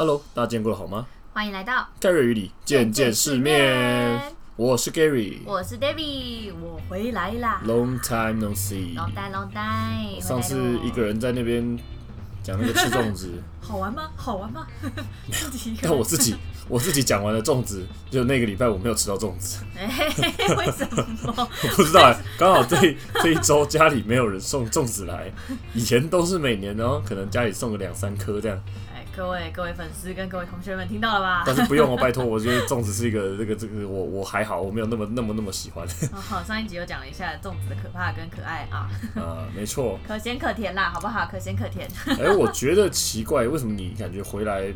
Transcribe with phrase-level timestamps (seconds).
[0.00, 1.06] Hello，大家见过了好吗？
[1.34, 4.18] 欢迎来到盖瑞与你见见世面。
[4.56, 7.60] 我是 Gary，我是 Debbie，我回来啦。
[7.66, 8.94] Long time no see。
[8.96, 10.18] Long time, long time。
[10.18, 11.78] 上次一个人在那边
[12.42, 13.30] 讲那个吃粽子，
[13.60, 14.10] 好玩吗？
[14.16, 14.66] 好玩吗？
[15.82, 16.34] 但我自己
[16.66, 19.58] 我自己讲完了粽子，就那个礼拜我没有吃到粽子。
[19.76, 19.86] 哎，
[20.56, 20.88] 为什
[21.26, 21.34] 么？
[21.36, 25.30] 我不知道哎，刚好这这一周家里没有人送粽子来，
[25.74, 28.58] 以前都是每年，然后可能家里送个两三颗这样。
[29.20, 31.42] 各位各位粉丝跟各位同学们听到了吧？
[31.44, 35.86] 但是不用哦，拜托，我觉得粽子是一个这个这个我我还好，我没有那么那么那么喜欢。
[36.10, 38.88] 好，上一集又讲了一下粽子的可怕跟可爱啊。
[39.14, 39.98] 呃，没错。
[40.08, 41.28] 可咸可甜啦，好不好？
[41.30, 41.86] 可咸可甜。
[42.06, 44.72] 哎、欸，我觉得奇怪，为什么你感觉回来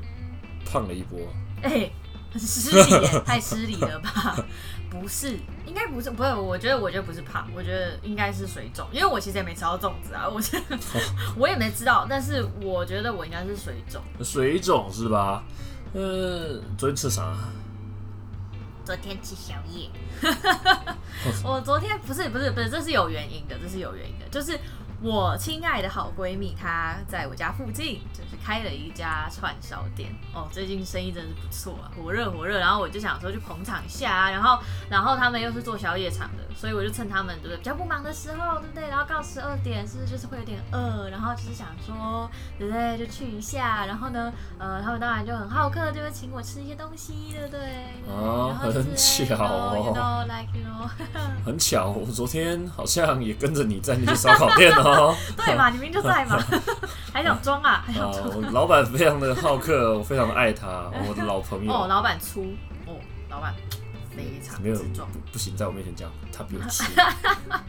[0.71, 1.19] 胖了一波？
[1.65, 1.89] 哎、
[2.39, 4.37] 失礼，太失礼了吧？
[4.91, 10.79] 不是，应该不是，不是，我觉得，我觉得不是胖，我觉得应该是水肿，因为我其实也没吃到粽子啊，我觉得
[11.37, 15.43] 我也没知道，但是我觉得我应该是水肿，水肿是吧？
[15.95, 17.37] 嗯，昨天吃啥？
[18.85, 19.89] 昨天吃宵夜，
[21.43, 24.59] 我昨天不是不是不是，这是有原因的，这是有原因的，就是。
[25.05, 32.59] 我亲爱的好闺蜜，她在我家附近就是开了一家串烧店哦，最近生意真是不错啊，火热火热。
[32.59, 38.89] 然后我就想说去捧场一下啊，然后然后他们又是做宵夜场的，所以我就趁他们对不对比较不忙的时候，对不对？
[38.89, 42.27] 然后到十二点是不是就是会有点饿，然后就是想说
[42.59, 47.61] 对不对就去一下，然后呢呃他们当然就很好客，就会请我吃一些东西，对不对？
[48.09, 50.89] 哦，很巧哦，you know, like you know.
[51.45, 54.94] 很巧，我昨天好像也跟着你在那些烧烤店哦。
[55.37, 56.39] 对嘛，你明明就在嘛，
[57.13, 57.83] 还想装啊？
[57.87, 58.29] 还想装？
[58.37, 61.71] 我老板非常的好客，我非常的爱他，我的老朋友。
[61.73, 62.55] 哦，老板粗
[62.87, 62.97] 哦，
[63.31, 63.55] 老板
[64.17, 66.85] 非常没有不不行，在我面前讲他比我粗，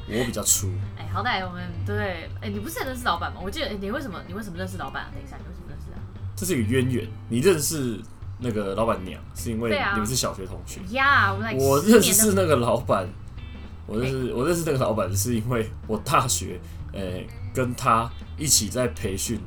[0.08, 0.72] 我比较粗。
[0.98, 3.40] 哎，好歹我们对，哎，你不是很认识老板吗？
[3.44, 5.09] 我记得，哎，你为什么你为什么认识老板啊？
[5.14, 5.98] 等一下，你为什么认识啊？
[6.36, 8.00] 这是一个渊源，你认识
[8.40, 11.34] 那个老板娘是因为你们是小学同学呀？
[11.57, 13.07] 我认识那个老板，
[13.88, 16.59] 我认识我认识那个老板是因为我大学。
[16.95, 19.39] 诶、欸，跟他一起在培训，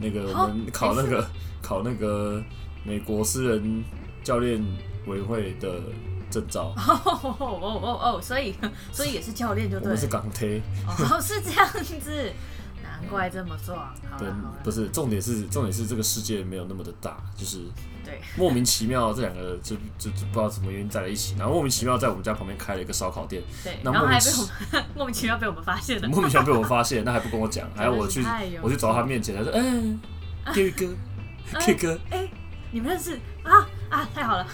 [0.00, 1.26] 那个我们考那个、哦、
[1.62, 2.42] 考那个
[2.82, 3.84] 美国私人
[4.22, 4.60] 教练
[5.06, 5.80] 委员会的
[6.30, 6.74] 证照。
[6.76, 8.54] 哦哦哦哦哦，所以
[8.90, 9.84] 所以也是教练就对。
[9.84, 10.60] 我们是港铁。
[10.86, 11.68] 哦，是这样
[12.00, 12.32] 子。
[13.04, 14.28] 怪这么壮，对，
[14.62, 17.58] 不是重点是重点是这个世界没有那么的大，就是
[18.04, 18.20] 对。
[18.36, 28.24] 莫名其妙这两个就就就不知道什么原因在了一起，然后莫名其妙在我们家旁边开了一个烧烤店，对，然后还被我们 莫名其妙被我们发现了，莫名其妙被我们发现，那还不跟我讲，还要我去
[28.62, 29.60] 我去找到他面前，他说哎
[30.52, 32.28] ，Gary 哥，Gary 哥，哎，
[32.70, 33.18] 你们认识？
[33.42, 34.46] 啊啊，太好了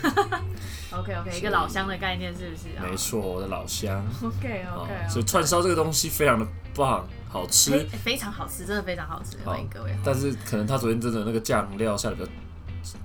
[0.92, 2.68] ，OK OK，一个老乡的概念是不是？
[2.80, 7.06] 没错，我的老乡，OK OK，所以串烧这个东西非常的棒。
[7.32, 7.70] 好吃，
[8.02, 9.96] 非常好吃，真的非常好吃，欢迎各位。
[10.04, 12.30] 但是可能他昨天真的那个酱料下的比较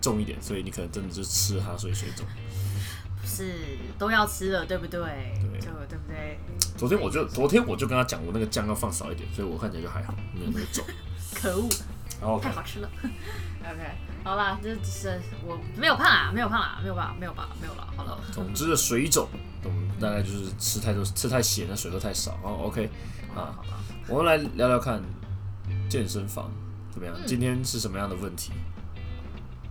[0.01, 2.25] 重一点，所以你可能真的就吃它，所以水肿。
[3.21, 3.53] 不是
[3.99, 4.99] 都要吃了，对不对？
[4.99, 6.39] 对，就对不对？
[6.75, 10.83] 昨天我就昨天我就跟他讲，我那个酱要放少一点，所以我看起来就还好，没有那么重。
[11.35, 11.69] 可恶，
[12.41, 12.89] 太好吃了。
[13.65, 13.81] OK，
[14.23, 17.87] 好啦，这只是我没有胖啊，没有胖啊，没有吧，没有吧，没有了。
[17.97, 19.27] 好了，总之的水肿，
[19.63, 22.37] 我们大概就是吃太多，吃太咸的水喝太少。
[22.43, 22.89] 哦，OK，
[23.35, 23.55] 啊。
[24.07, 25.01] 我们来聊聊看
[25.89, 26.51] 健身房
[26.91, 27.15] 怎么样？
[27.25, 28.51] 今天是什么样的问题？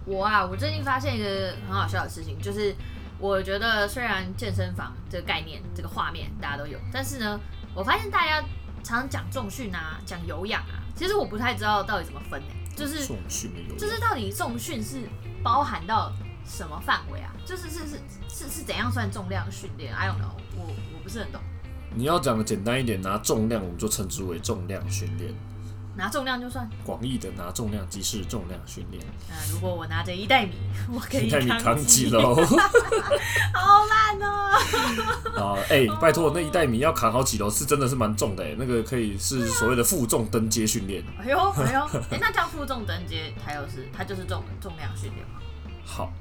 [0.04, 2.74] 我啊，我最近发现一个很好笑的事情，就是
[3.20, 7.40] 我觉得虽然健身房这个概念、这个画面大家都有，但是呢，
[7.74, 8.40] 我发现大家
[8.82, 12.46] 常常讲重训啊、讲有氧啊，其实我不太知道到底怎么分呢？
[12.76, 15.08] 就是重训就是到底重训是
[15.42, 16.12] 包含到
[16.44, 17.32] 什么范围啊？
[17.44, 21.40] 就是是是是是怎样算重量训练？I don't know，我我不是很懂。
[21.94, 25.32] 你要讲的简单一点，拿重量我们就称之为重量训练。
[25.96, 29.02] 拿重量就算广义的拿重量即是重量训练。
[29.28, 30.52] 那如果我拿着一袋米，
[30.92, 32.34] 我可以一袋米扛几楼？
[33.54, 34.56] 好烂哦！
[35.36, 38.54] 啊，哎，拜托，那一袋米要扛好几楼，是真的是蛮重的哎。
[38.58, 41.04] 那个可以是所谓的负重登阶训练。
[41.18, 41.80] 哎呦哎呦，
[42.10, 45.40] 哎，那叫负重登阶，它又是它就是重重量训练吗？
[45.84, 46.12] 好。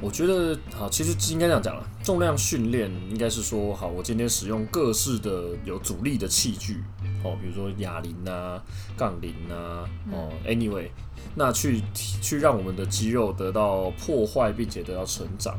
[0.00, 1.82] 我觉得好，其实应该这样讲了。
[2.02, 6.82] 重量训练应该是说，好，我今天使用各式的有阻力的器具，
[7.24, 8.62] 哦，比如说哑铃啊、
[8.96, 10.88] 杠铃啊，哦，anyway，
[11.34, 11.82] 那去
[12.20, 15.58] 去让我们的肌肉得到破坏，并且得到成长。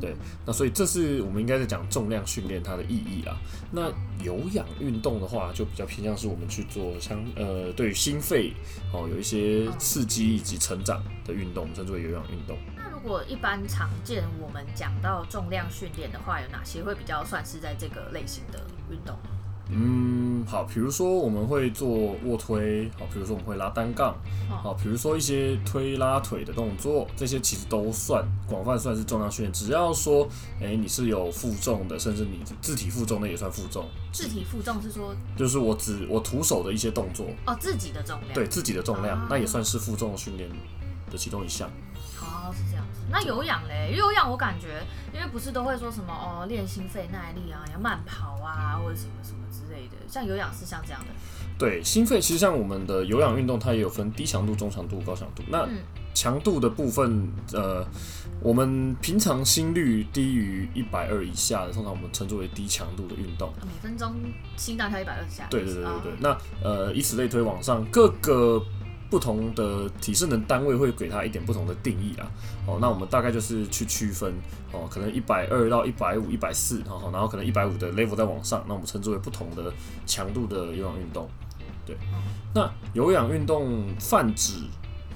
[0.00, 0.14] 对，
[0.46, 3.36] 那所以这是我们应该在讲重量训练它的意义啦。
[3.70, 3.92] 那
[4.24, 8.52] 有氧运动的话，就比较偏向是我们去做相呃，对于心肺
[8.92, 12.56] 哦有一些刺激以及成长的运动，称之为有氧运动。
[12.90, 18.58] 如果一般常见，我们讲到重量训练的话，有哪些会比较算是在这个类型的
[18.90, 19.14] 运动？
[19.76, 21.88] 嗯，好，比如说我们会做
[22.24, 24.14] 卧推，好，比如说我们会拉单杠，
[24.48, 29.52] 好，比如说一些推拉腿的动作，这些其实都算广泛算是重量训练。
[29.52, 30.28] 只要说，
[30.60, 33.84] 哎、欸，你是有负重的，甚至你自体负重的也算负重。
[34.12, 40.48] 自体负重是说，就是我只我徒手的一些动作哦，自己的重量，对自己的重量，啊、那也算是负重训练
[41.10, 41.68] 的其中一项。
[42.20, 43.00] 哦，是这样子。
[43.10, 43.92] 那有氧嘞？
[43.96, 49.38] 有氧我感觉，因为不是都会说什么哦，练心肺耐力啊，要慢跑啊，或者什么什么。
[50.08, 51.06] 像有氧是像这样的，
[51.58, 55.42] 对，心肺其实像我们的有氧运动，它也有分低强度、中强度、高强度。
[55.48, 55.68] 那
[56.14, 57.84] 强度的部分，呃，
[58.40, 63.52] 我们平常心率低于一百二以下的，通常我们称之为低强度的运动。
[63.62, 64.14] 每分钟
[64.56, 65.46] 心脏跳一百二下。
[65.50, 66.12] 对对对对对。
[66.20, 68.64] 那呃，以此类推往上，各个。
[69.14, 72.26] 不同的体适能单位会给它一点不同的定义啊。
[72.66, 74.34] 哦，那我们大概就是去区分
[74.72, 76.82] 哦，可能一百二到一百五、一百四，
[77.12, 79.72] 然后可能一百五的 level 再往上，那我们称之为不同的
[80.04, 81.28] 强度的有氧运动。
[81.86, 81.96] 对，
[82.52, 84.54] 那有氧运动泛指，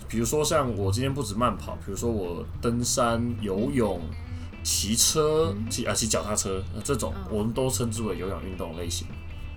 [0.06, 4.00] 比如说像我今天不止慢跑，比如说我登山、游泳、
[4.62, 9.09] 骑车、骑啊骑脚踏车，这种我们都称之为有氧运动类型。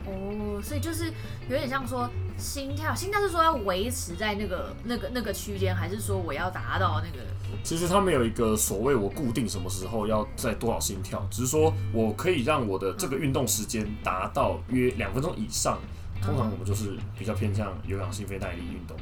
[0.06, 1.06] 哦，所以就是
[1.50, 7.26] 有点像说心跳，心跳是说要维持在那个那个那个区间，还是说我要达到那个？
[7.64, 15.78] 其实他没有一个所谓我固定什么时候要在多少心跳，只是说我可以让我的这个运动时间达到约两分钟以上。
[16.22, 18.96] 通常我们就是比较偏向有氧心肺耐力运动。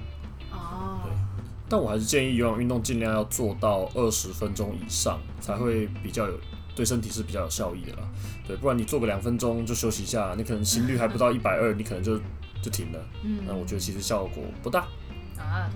[0.51, 1.11] 哦，对，
[1.67, 6.33] 但我还是建议有氧运动尽量要做到二十分钟以上，才会比较有。
[6.79, 8.07] 对身体是比较有效益的啦，
[8.47, 12.17] 对，不然你做个两分钟就休息一下，你可能心率还不到一百二，你可能就
[12.61, 12.99] 就停了。
[13.21, 14.87] 嗯，那我觉得其实效果不大。
[15.37, 15.69] 啊，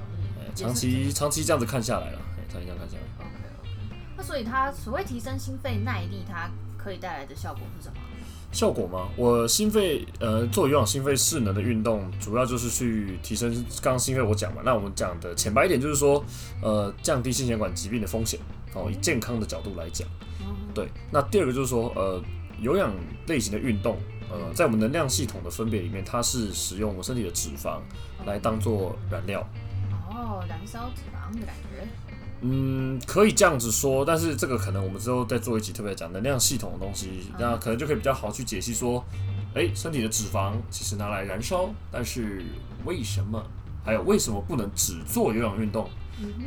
[0.56, 2.20] 长期长期这样子看下来了，
[2.50, 3.04] 长期这样看下来。
[3.20, 3.70] OK OK。
[4.16, 7.96] 那所以它所谓提升心肺耐力，它可以带来的效果是什么？
[8.54, 9.10] 效果吗？
[9.18, 16.24] 我心肺呃做有氧心肺势能的运动，主要就是去提升刚刚心肺我讲嘛，那我们讲的浅白一点就是说，
[16.62, 18.40] 呃，降低心血管疾病的风险。
[18.76, 20.08] 哦，以健康的角度来讲。
[20.74, 22.22] 对，那第二个就是说，呃，
[22.60, 22.92] 有氧
[23.28, 23.98] 类型的运动，
[24.30, 27.80] 呃，在我们能量系统的分别里面，它是使用我们身体的脂肪
[28.26, 29.46] 来当做燃料。
[30.10, 31.88] 哦，燃烧脂肪的感觉。
[32.42, 39.04] 嗯，可以这样子说，但是这个可能我们之后再做一集特别讲能量系统的东西，那可能就可以比较好去解析说，
[39.56, 42.44] 哎，身体的脂肪其实拿来燃烧，但是
[42.84, 43.42] 为什么？
[43.86, 45.90] 还有为什么不能只做有氧运动？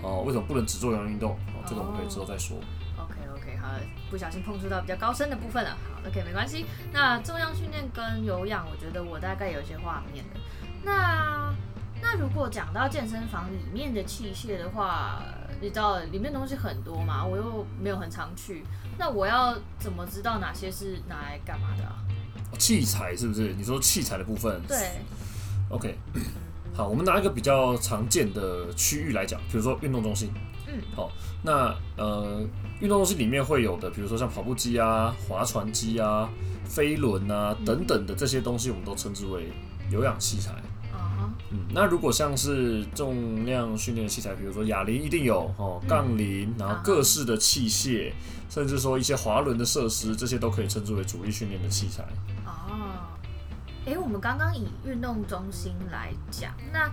[0.02, 1.32] 哦，为什么不能只做有氧运动？
[1.32, 2.56] 哦，这个我们可以之后再说。
[4.10, 6.66] 不小心碰触到比较高深的部分了，好，OK，没关系。
[6.92, 10.40] 那重量训练跟有氧，我觉得我大概有一些画面的。
[10.82, 11.52] 那
[12.00, 15.22] 那如果讲到健身房里面的器械的话，
[15.60, 18.64] 你知道里面东西很多嘛，我又没有很常去，
[18.98, 21.96] 那我要怎么知道哪些是拿来干嘛的啊？
[22.58, 23.54] 器材是不是？
[23.54, 24.60] 你说器材的部分？
[24.68, 24.76] 对。
[25.68, 25.98] OK，
[26.74, 30.30] 好，我们拿一个比较常见的区域来讲，比如说运动中心。
[30.76, 31.10] 嗯，好，
[31.42, 32.46] 那呃。
[32.78, 36.28] 运动中心里面会有的，比如说像跑步机啊、划船机啊、
[36.66, 39.50] 飞轮啊等等的这些东西，我们都称之为
[39.90, 40.52] 有氧器材。
[40.92, 48.12] 嗯，嗯，那如果像是重量训练的器材，比如说哑铃一定有哦，杠铃，然后各式的器械，
[48.50, 52.04] 甚至说一些滑轮的设施，这些都可以称之为主力训练的器材。
[52.44, 53.16] 哦，
[53.86, 56.90] 诶，我们刚刚以运动中心来讲，那。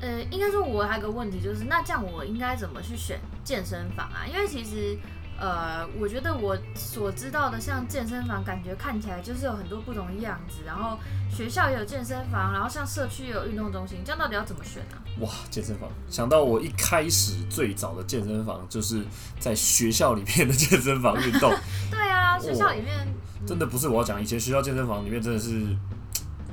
[0.00, 4.26] 呃，应该说，我还有个问题，就是那这样我应该怎么去选健身房啊？
[4.26, 4.98] 因为其实，
[5.38, 10.98] 呃，我觉得我所知道的，像健身房，感觉看起来就是有很多不同的样子，然后
[11.30, 14.98] 学校也有健身房，然后像社区也有运动中心，这样到底要怎么选呢？
[15.20, 19.02] 哇，健身房，想到我一开始最早的健身房就是
[19.38, 21.50] 在学校里面的健身房运动。
[21.90, 23.08] 对啊，学校里面
[23.46, 25.64] 真的不是我要讲，以前学校健身房里面真的是。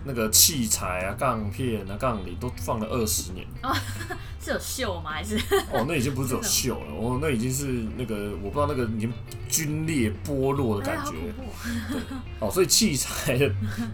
[0.03, 3.45] 那个器材啊、杠片啊、杠铃都放了二十年。
[3.63, 3.73] 哦，
[4.43, 5.11] 是有锈吗？
[5.11, 5.37] 还是？
[5.71, 7.65] 哦，那已经不是有锈了， 哦，那已经是
[7.97, 9.11] 那个我不知道那个已经
[9.49, 11.11] 龟裂剥落的感觉。
[11.11, 11.99] 对，
[12.39, 13.37] 哦，所以器材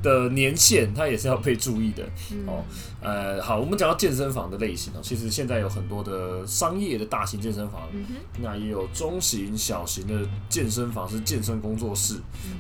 [0.02, 2.04] 的年限它也是要被注意的。
[2.46, 2.64] 哦，
[3.02, 7.82] 呃，好，我们讲到健身房的类型哦，其实现在有很多的商业的大型健身房，
[8.40, 12.16] 那也有中型、小型的健身房是健身工作室。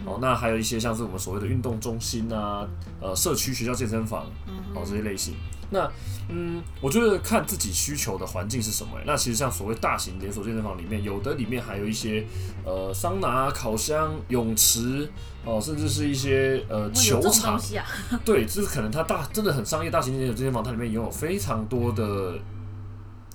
[0.06, 2.68] 哦，那还有一些像是我们所谓的运动中心啊，
[3.00, 4.26] 呃，社区学校健身房，
[4.74, 5.36] 哦，这些类型。
[5.70, 5.92] 那，
[6.30, 8.92] 嗯，我觉得看自己需求的环境是什么。
[9.06, 12.26] 那其实像所谓大型连锁健身房里面，有的里面还有一些
[12.64, 15.12] 呃桑拿、烤箱、泳池，
[15.44, 17.56] 哦，甚至是一些呃球场。
[17.56, 22.40] 啊、对，就是可能它大真的很商业大型连锁健身房，它里面拥有非常多的、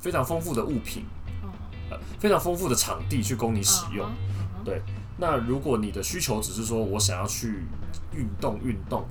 [0.00, 1.04] 非常丰富的物品，
[1.90, 4.09] 呃，非常丰富的场地去供你使用。
[4.64, 4.80] 对，
[5.18, 7.66] 那如果你的需求只是说我想要去
[8.14, 9.04] 运动运动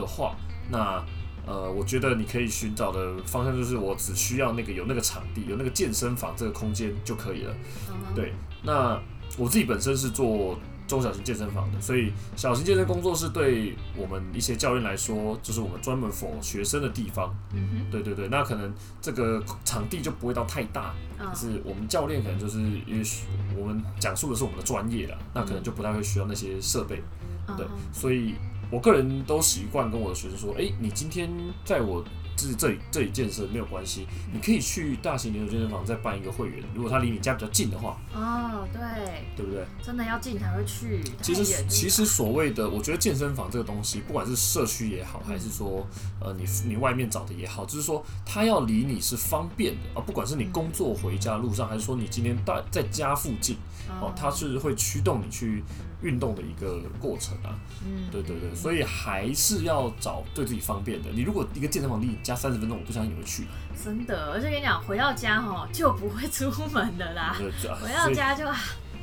[0.00, 0.34] 的话，
[0.70, 1.02] 那
[1.46, 7.54] 呃，我觉得你可以寻找的方向就是，我只需要那个有那个场地，有那个健身房这个空间就可以了。
[7.90, 8.32] 嗯、对，
[8.62, 8.98] 那
[9.36, 17.30] 我自己本身是做中小型健身房的，所以小型健身工作室对我们一些教练来说，就是我们专门 for 学生的地方。
[17.52, 18.72] 嗯哼，对对对，那可能
[19.02, 27.02] 这个场地就不会到太大，可、嗯、是我们教练可能就是也许我们讲述的是我们的专业啦，那可能就不太会需要那些设备。
[27.48, 28.34] 嗯、对，所以。
[28.74, 31.30] 我个人都习惯跟我的学生说：“哎、你今天
[31.64, 32.04] 在我
[32.36, 36.62] 这这里这里健身没有关系，你可以去大型连锁健身房再办一个会员。
[36.74, 38.80] 如果他离你家比较近的话，哦，对，
[39.36, 39.64] 对不对？
[39.82, 41.02] 真的要近才会去。
[41.22, 45.86] 其实其实所谓的，我觉得健身房这个东西，不管是社区也好，还是说
[46.20, 53.56] 呃你你外面找的也好，就是说他要离你是方便的啊，不管是你工作回家路上，还是说你今天在在家附近，
[54.00, 55.62] 哦，它是会驱动你去。”
[56.02, 61.08] 运动的一个过程啊，嗯，对对对，所以还是要找对自己方便的。
[61.14, 63.46] 你如果一个健身房离你家三十分钟，我不相信你会去。
[63.84, 67.36] 真的，而且跟你讲，回到家哈就不会出门的啦。
[67.80, 68.44] 回到家就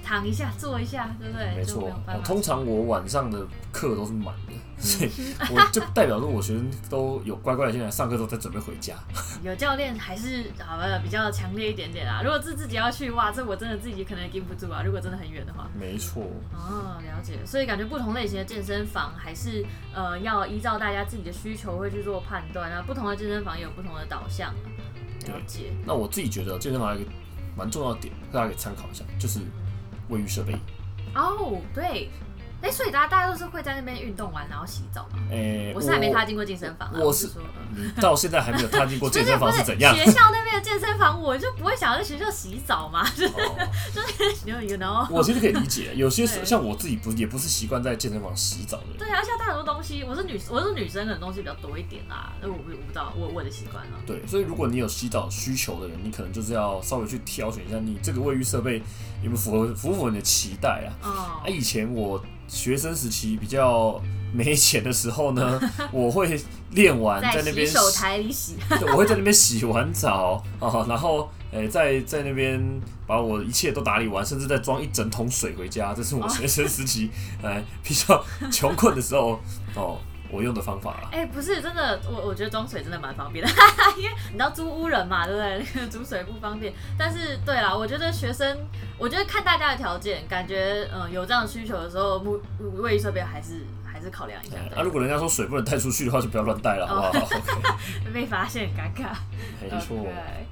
[0.03, 1.55] 躺一下，坐一下，对不对？
[1.55, 1.91] 没错，
[2.24, 4.53] 通常我晚上的课都是满的。
[4.81, 5.12] 所以
[5.51, 8.96] 我就代表说，我学生都有乖乖的进来上课，都在准备回家。
[9.43, 12.24] 有教练还是好吧，比较强烈一点点啦。
[12.24, 14.81] 如果是自己要去，哇，这我真的自己可能也顶不住啊。
[14.84, 16.24] 如果真的很远的话，没错。
[16.51, 17.46] 哦，了解。
[17.46, 22.81] 所以感觉不同类型的健身房还是呃要依照大家自己的需求会去做判断啊。
[22.81, 24.51] 不同的健身房也有不同的导向。
[25.27, 25.72] 了解。
[25.86, 27.10] 那我自己觉得健身房有一个
[27.55, 29.41] 蛮重要的点，大家可以参考一下，就是
[30.11, 30.53] 卫浴设备。
[31.15, 32.09] 哦，对。
[32.61, 35.17] 哎、欸，所以大家大家都是会在那边运动完然后洗澡吗？
[35.31, 37.29] 哎、欸，我是还没踏进过健身房啊，我是
[37.99, 39.95] 到现在还没有踏进过健身房是怎样？
[39.95, 45.07] 学校那边的健身房，我就不会想要在学校洗澡嘛， 就是 you know。
[45.09, 48.85] 我其实可以理解，有些像我自己不也不是习惯在健身房洗澡的。
[48.99, 53.93] 对啊，像带很多东西，我是女我是女生，可能东西比较多一点啦，那我不我不知道我我的习惯了。
[54.05, 58.83] 对，所以如果你有洗澡需求的人，你可能就是要稍微去挑选一下，你这个卫浴设备
[59.23, 61.41] 有没有符合符不符合你的期待啊？
[61.43, 62.23] 啊，以前我。
[62.51, 64.00] 学生时期比较
[64.34, 65.60] 没钱的时候呢，
[65.91, 66.38] 我会
[66.72, 68.58] 练完在那边洗手台里洗，
[68.91, 72.62] 我会在那边洗完澡啊，然后诶、欸、在在那边
[73.08, 75.93] 把我一切都打理完，甚至再装一整桶水回家。
[75.93, 77.10] 这是我学生时期
[77.41, 79.39] 哎比较穷困的时候
[79.75, 79.98] 哦。
[80.34, 83.51] 我用的方法啊，哎、欸，不是真的，我我觉得装水真的蛮方便的，
[83.98, 85.65] 因为你知道租屋人嘛，对不对？
[85.75, 88.58] 那个煮水不方便，但是对啦，我觉得学生，
[89.01, 92.39] 我觉得看大家的条件，感觉嗯有这样的需求的时候，卫
[92.81, 94.58] 卫浴设备还是还是考量一下。
[94.75, 97.10] 啊，如果人家说水不能带出去的话，就不要乱带了，好不好？
[97.17, 99.15] 哦、okay 被发现尴尬，
[99.60, 99.98] 没错。
[99.98, 100.46] Okay.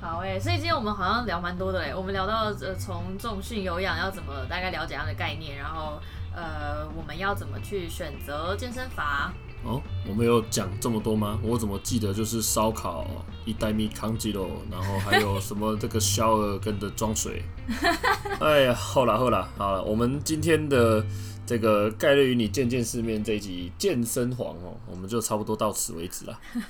[0.00, 6.00] 好哎、欸，所以今天我们好像聊蛮多的哎，我们聊到呃从重训有氧要怎么大概了解它的概念，然后。
[6.34, 9.30] 呃，我们要怎么去选择健身房？
[9.64, 11.38] 哦，我们有讲这么多吗？
[11.42, 13.06] 我怎么记得就是烧烤、
[13.44, 17.42] 一袋米康鸡肉，然后还有什么这个小儿跟的装水。
[18.40, 21.04] 哎呀，好了好了，好了，我们今天的
[21.44, 26.38] 这个概率与你见见世面这一集健身房哦，我们就差不多到此为止了。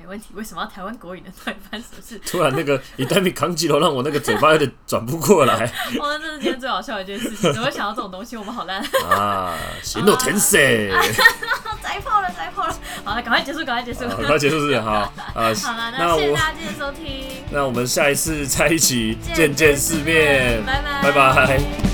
[0.00, 1.32] 没问题，为什么要台湾国语呢？
[1.36, 2.20] 突然发生什么事？
[2.24, 5.66] 突然那个一袋米扛起头，让我那个嘴巴有点转不过来。
[5.98, 8.36] 哦，这是今天最好笑的一件事情，怎么会想到这种东西？
[8.36, 9.58] 我们好烂啊！
[9.82, 10.56] 行动天使，
[11.82, 12.78] 宰炮了，宰炮了！
[13.04, 14.80] 好了，赶快结束，赶快结束，赶快结束是？
[14.80, 15.42] 好啊，好
[15.76, 17.24] 了，那谢谢大家今天收听。
[17.50, 21.87] 那我们下一次再一起见见世面，拜拜，拜拜。